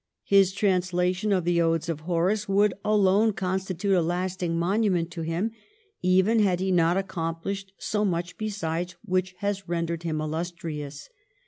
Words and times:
His 0.23 0.51
translation 0.51 1.31
of 1.31 1.45
the 1.45 1.61
Odes 1.61 1.87
of 1.87 1.99
Hor 1.99 2.31
ace 2.31 2.49
would 2.49 2.73
alone 2.83 3.33
constitute 3.33 3.93
a 3.93 4.01
lasting 4.01 4.57
monument 4.57 5.11
to 5.11 5.21
him 5.21 5.51
even 6.01 6.39
had 6.39 6.59
he 6.59 6.71
not 6.71 6.97
accomplished 6.97 7.71
so 7.77 8.03
much 8.03 8.35
be 8.35 8.49
sides 8.49 8.95
which 9.05 9.35
has 9.41 9.69
rendered 9.69 10.01
him 10.01 10.19
illustrious. 10.19 11.07